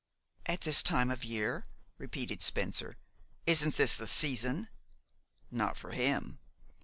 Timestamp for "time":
0.81-1.11